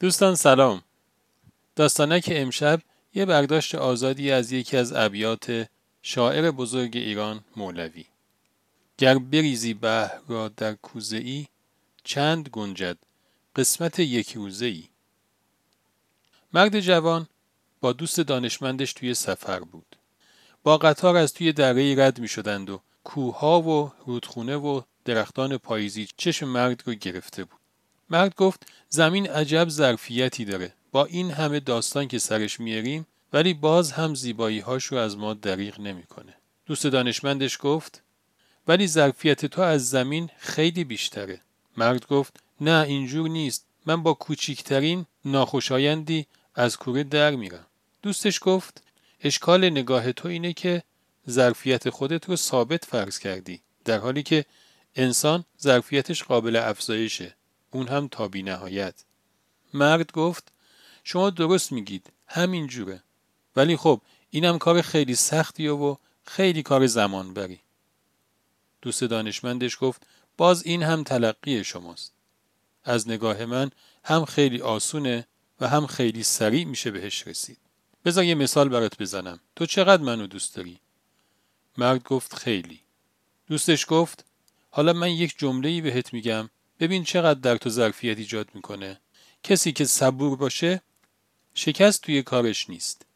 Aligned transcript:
دوستان 0.00 0.34
سلام. 0.34 0.82
داستانک 1.76 2.28
امشب 2.32 2.80
یه 3.14 3.24
برداشت 3.24 3.74
آزادی 3.74 4.30
از 4.30 4.52
یکی 4.52 4.76
از 4.76 4.92
ابیات 4.92 5.68
شاعر 6.02 6.50
بزرگ 6.50 6.96
ایران 6.96 7.44
مولوی. 7.56 8.04
گر 8.98 9.18
بریزی 9.18 9.74
بحر 9.74 10.18
را 10.28 10.48
در 10.48 10.74
کوزه 10.74 11.16
ای 11.16 11.46
چند 12.04 12.48
گنجد 12.48 12.98
قسمت 13.56 13.98
یک 13.98 14.32
روزه 14.32 14.66
ای 14.66 14.84
مرد 16.52 16.80
جوان 16.80 17.28
با 17.80 17.92
دوست 17.92 18.20
دانشمندش 18.20 18.92
توی 18.92 19.14
سفر 19.14 19.60
بود. 19.60 19.96
با 20.62 20.78
قطار 20.78 21.16
از 21.16 21.32
توی 21.32 21.52
دره 21.52 21.94
رد 22.06 22.18
می 22.18 22.28
شدند 22.28 22.70
و 22.70 22.80
کوها 23.04 23.62
و 23.62 23.92
رودخونه 24.06 24.56
و 24.56 24.82
درختان 25.04 25.56
پاییزی 25.56 26.08
چشم 26.16 26.48
مرد 26.48 26.82
رو 26.86 26.94
گرفته 26.94 27.44
بود. 27.44 27.58
مرد 28.10 28.34
گفت 28.34 28.66
زمین 28.88 29.30
عجب 29.30 29.68
ظرفیتی 29.68 30.44
داره 30.44 30.72
با 30.92 31.04
این 31.04 31.30
همه 31.30 31.60
داستان 31.60 32.08
که 32.08 32.18
سرش 32.18 32.60
میاریم 32.60 33.06
ولی 33.32 33.54
باز 33.54 33.92
هم 33.92 34.14
زیبایی 34.14 34.60
هاش 34.60 34.84
رو 34.84 34.98
از 34.98 35.16
ما 35.16 35.34
دریغ 35.34 35.80
نمی‌کنه. 35.80 36.34
دوست 36.66 36.86
دانشمندش 36.86 37.58
گفت 37.60 38.02
ولی 38.68 38.86
ظرفیت 38.86 39.46
تو 39.46 39.62
از 39.62 39.90
زمین 39.90 40.30
خیلی 40.38 40.84
بیشتره. 40.84 41.40
مرد 41.76 42.06
گفت 42.06 42.36
نه 42.60 42.84
اینجور 42.88 43.28
نیست. 43.28 43.64
من 43.86 44.02
با 44.02 44.14
کوچیکترین 44.14 45.06
ناخوشایندی 45.24 46.26
از 46.54 46.76
کوره 46.76 47.04
در 47.04 47.30
میرم. 47.30 47.66
دوستش 48.02 48.38
گفت 48.42 48.82
اشکال 49.20 49.70
نگاه 49.70 50.12
تو 50.12 50.28
اینه 50.28 50.52
که 50.52 50.82
ظرفیت 51.30 51.90
خودت 51.90 52.28
رو 52.28 52.36
ثابت 52.36 52.84
فرض 52.84 53.18
کردی 53.18 53.60
در 53.84 53.98
حالی 53.98 54.22
که 54.22 54.44
انسان 54.96 55.44
ظرفیتش 55.62 56.22
قابل 56.22 56.56
افزایشه 56.56 57.34
اون 57.70 57.88
هم 57.88 58.08
تا 58.08 58.28
بی 58.28 58.42
نهایت. 58.42 59.04
مرد 59.74 60.12
گفت 60.12 60.52
شما 61.04 61.30
درست 61.30 61.72
میگید 61.72 62.12
همین 62.26 62.66
جوره 62.66 63.02
ولی 63.56 63.76
خب 63.76 64.00
اینم 64.30 64.58
کار 64.58 64.82
خیلی 64.82 65.14
سختیه 65.14 65.72
و 65.72 65.96
خیلی 66.24 66.62
کار 66.62 66.86
زمان 66.86 67.34
بری. 67.34 67.60
دوست 68.82 69.04
دانشمندش 69.04 69.76
گفت 69.80 70.06
باز 70.36 70.62
این 70.66 70.82
هم 70.82 71.02
تلقی 71.02 71.64
شماست. 71.64 72.12
از 72.84 73.08
نگاه 73.08 73.44
من 73.44 73.70
هم 74.04 74.24
خیلی 74.24 74.60
آسونه 74.60 75.26
و 75.60 75.68
هم 75.68 75.86
خیلی 75.86 76.22
سریع 76.22 76.64
میشه 76.64 76.90
بهش 76.90 77.26
رسید. 77.26 77.58
بذار 78.04 78.24
یه 78.24 78.34
مثال 78.34 78.68
برات 78.68 78.98
بزنم. 78.98 79.40
تو 79.56 79.66
چقدر 79.66 80.02
منو 80.02 80.26
دوست 80.26 80.56
داری؟ 80.56 80.80
مرد 81.78 82.02
گفت 82.02 82.34
خیلی. 82.34 82.80
دوستش 83.46 83.86
گفت 83.88 84.24
حالا 84.70 84.92
من 84.92 85.10
یک 85.10 85.38
جمله 85.38 85.80
بهت 85.80 86.12
میگم 86.12 86.50
ببین 86.80 87.04
چقدر 87.04 87.40
در 87.40 87.56
تو 87.56 87.70
ظرفیت 87.70 88.18
ایجاد 88.18 88.48
می‌کنه. 88.54 89.00
کسی 89.42 89.72
که 89.72 89.84
صبور 89.84 90.36
باشه 90.36 90.82
شکست 91.54 92.02
توی 92.02 92.22
کارش 92.22 92.70
نیست. 92.70 93.06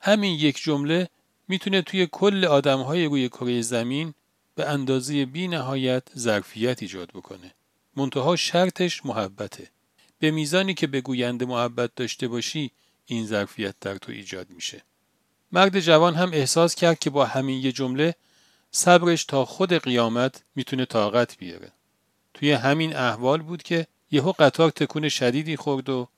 همین 0.00 0.34
یک 0.34 0.62
جمله 0.62 1.08
می‌تونه 1.48 1.82
توی 1.82 2.08
کل 2.12 2.44
آدمهای 2.44 3.04
روی 3.04 3.28
کره 3.28 3.62
زمین 3.62 4.14
به 4.54 4.68
اندازه 4.68 5.26
بی 5.26 5.48
نهایت 5.48 6.02
ظرفیت 6.16 6.82
ایجاد 6.82 7.08
بکنه. 7.08 7.54
منتها 7.96 8.36
شرطش 8.36 9.06
محبته. 9.06 9.70
به 10.18 10.30
میزانی 10.30 10.74
که 10.74 10.86
به 10.86 11.00
گوینده 11.00 11.44
محبت 11.44 11.94
داشته 11.94 12.28
باشی 12.28 12.70
این 13.06 13.26
ظرفیت 13.26 13.74
در 13.80 13.98
تو 13.98 14.12
ایجاد 14.12 14.50
میشه. 14.50 14.82
مرد 15.52 15.80
جوان 15.80 16.14
هم 16.14 16.30
احساس 16.32 16.74
کرد 16.74 16.98
که 16.98 17.10
با 17.10 17.24
همین 17.24 17.60
یه 17.64 17.72
جمله 17.72 18.14
صبرش 18.70 19.24
تا 19.24 19.44
خود 19.44 19.72
قیامت 19.72 20.42
می‌تونه 20.54 20.84
طاقت 20.84 21.38
بیاره. 21.38 21.72
توی 22.40 22.52
همین 22.52 22.96
احوال 22.96 23.42
بود 23.42 23.62
که 23.62 23.86
یهو 24.10 24.32
قطار 24.32 24.70
تکون 24.70 25.08
شدیدی 25.08 25.56
خورد 25.56 25.88
و 25.88 26.08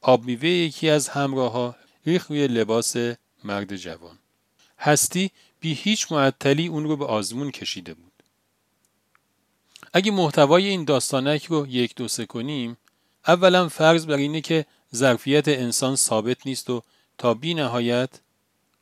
آب 0.00 0.24
میوه 0.24 0.48
یکی 0.48 0.90
از 0.90 1.08
همراهها 1.08 1.76
ریخ 2.06 2.26
روی 2.26 2.46
لباس 2.46 2.96
مرد 3.44 3.76
جوان. 3.76 4.18
هستی 4.78 5.30
بی 5.60 5.74
هیچ 5.74 6.12
معطلی 6.12 6.66
اون 6.66 6.84
رو 6.84 6.96
به 6.96 7.06
آزمون 7.06 7.50
کشیده 7.50 7.94
بود. 7.94 8.12
اگه 9.92 10.10
محتوای 10.10 10.66
این 10.66 10.84
داستانک 10.84 11.44
رو 11.44 11.66
یک 11.66 11.94
دو 11.94 12.08
سه 12.08 12.26
کنیم 12.26 12.76
اولا 13.26 13.68
فرض 13.68 14.06
بر 14.06 14.16
اینه 14.16 14.40
که 14.40 14.66
ظرفیت 14.94 15.48
انسان 15.48 15.96
ثابت 15.96 16.46
نیست 16.46 16.70
و 16.70 16.82
تا 17.18 17.34
بی 17.34 17.54
نهایت 17.54 18.10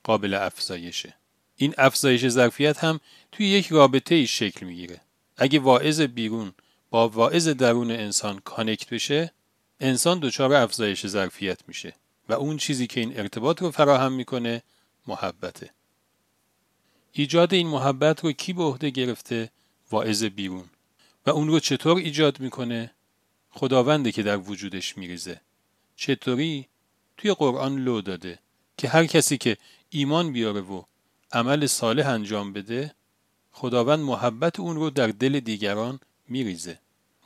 قابل 0.05 0.35
افزایشه. 0.35 1.15
این 1.57 1.75
افزایش 1.79 2.29
ظرفیت 2.29 2.85
هم 2.85 3.01
توی 3.33 3.47
یک 3.47 3.69
رابطه 3.69 4.15
ای 4.15 4.27
شکل 4.27 4.67
می‌گیره. 4.67 5.01
اگه 5.39 5.59
واعظ 5.59 6.01
بیرون 6.01 6.53
با 6.91 7.09
واعظ 7.09 7.49
درون 7.49 7.91
انسان 7.91 8.39
کانکت 8.39 8.91
بشه 8.91 9.33
انسان 9.81 10.19
دچار 10.19 10.55
افزایش 10.55 11.07
ظرفیت 11.07 11.59
میشه 11.69 11.95
و 12.29 12.33
اون 12.33 12.57
چیزی 12.57 12.87
که 12.87 13.01
این 13.01 13.19
ارتباط 13.19 13.63
رو 13.63 13.71
فراهم 13.71 14.13
می‌کنه 14.13 14.63
محبته. 15.07 15.71
ایجاد 17.13 17.55
این 17.55 17.67
محبت 17.67 18.25
رو 18.25 18.33
کی 18.33 18.53
به 18.53 18.63
عهده 18.63 18.91
گرفته؟ 18.91 19.51
واعظ 19.91 20.25
بیرون. 20.25 20.65
و 21.27 21.31
اون 21.31 21.49
رو 21.49 21.61
چطور 21.61 21.97
ایجاد 21.97 22.41
می‌کنه؟ 22.41 22.91
خداونده 23.51 24.13
که 24.13 24.23
در 24.23 24.37
وجودش 24.37 24.99
میریزه. 24.99 25.41
چطوری؟ 25.97 26.69
توی 27.17 27.33
قرآن 27.33 27.79
لو 27.79 28.01
داده 28.01 28.39
که 28.77 28.89
هر 28.89 29.07
کسی 29.07 29.39
که 29.39 29.57
ایمان 29.91 30.33
بیاره 30.33 30.61
و 30.61 30.83
عمل 31.33 31.67
صالح 31.67 32.09
انجام 32.09 32.53
بده 32.53 32.95
خداوند 33.59 33.99
محبت 33.99 34.61
اون 34.61 34.77
رو 34.77 34.91
در 34.91 35.07
دل 35.07 35.41
دیگران 35.41 36.01
میریزه. 36.29 36.79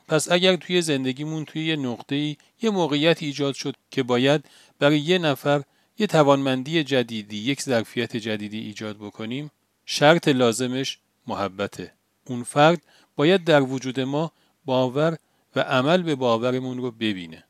پس 0.07 0.31
اگر 0.31 0.55
توی 0.55 0.81
زندگیمون 0.81 1.45
توی 1.45 1.65
یه 1.65 1.75
نقطه 1.75 2.15
ای 2.15 2.37
یه 2.61 2.69
موقعیت 2.69 3.23
ایجاد 3.23 3.53
شد 3.53 3.75
که 3.91 4.03
باید 4.03 4.45
برای 4.79 4.99
یه 4.99 5.17
نفر 5.17 5.63
یه 5.99 6.07
توانمندی 6.07 6.83
جدیدی 6.83 7.37
یک 7.37 7.61
ظرفیت 7.61 8.17
جدیدی 8.17 8.59
ایجاد 8.59 8.97
بکنیم 8.97 9.51
شرط 9.85 10.27
لازمش 10.27 10.99
محبته. 11.27 11.93
اون 12.25 12.43
فرد 12.43 12.81
باید 13.15 13.43
در 13.43 13.61
وجود 13.61 13.99
ما 13.99 14.31
باور 14.65 15.17
و 15.55 15.59
عمل 15.59 16.01
به 16.01 16.15
باورمون 16.15 16.77
رو 16.77 16.91
ببینه. 16.91 17.43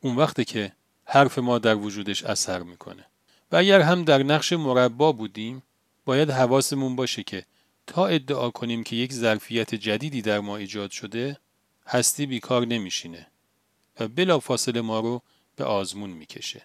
اون 0.00 0.16
وقته 0.16 0.44
که 0.44 0.72
حرف 1.04 1.38
ما 1.38 1.58
در 1.58 1.74
وجودش 1.74 2.24
اثر 2.24 2.62
می‌کنه. 2.62 3.04
و 3.52 3.56
اگر 3.56 3.80
هم 3.80 4.04
در 4.04 4.22
نقش 4.22 4.52
مربا 4.52 5.12
بودیم 5.12 5.62
باید 6.04 6.30
حواسمون 6.30 6.96
باشه 6.96 7.22
که 7.22 7.44
تا 7.88 8.06
ادعا 8.06 8.50
کنیم 8.50 8.82
که 8.82 8.96
یک 8.96 9.12
ظرفیت 9.12 9.74
جدیدی 9.74 10.22
در 10.22 10.40
ما 10.40 10.56
ایجاد 10.56 10.90
شده 10.90 11.38
هستی 11.86 12.26
بیکار 12.26 12.66
نمیشینه 12.66 13.26
و 14.00 14.08
بلا 14.08 14.38
فاصله 14.38 14.80
ما 14.80 15.00
رو 15.00 15.22
به 15.56 15.64
آزمون 15.64 16.10
می‌کشه. 16.10 16.62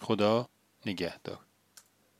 خدا 0.00 0.48
نگهدار. 0.86 1.38